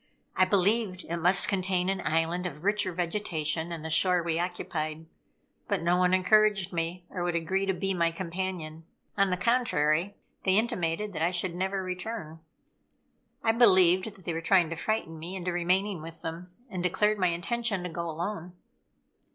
[0.35, 5.05] I believed it must contain an island of richer vegetation than the shore we occupied.
[5.67, 8.83] But no one encouraged me or would agree to be my companion.
[9.15, 12.39] On the contrary, they intimated that I should never return.
[13.43, 17.19] I believed that they were trying to frighten me into remaining with them, and declared
[17.19, 18.53] my intention to go alone.